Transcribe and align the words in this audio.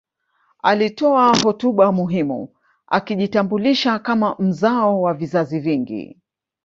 Alitoa 0.63 1.35
hotuba 1.43 1.91
muhimu 1.91 2.49
akijitambulisha 2.87 3.99
kama 3.99 4.35
mzao 4.39 5.01
wa 5.01 5.13
vizazi 5.13 5.59
vingi 5.59 6.17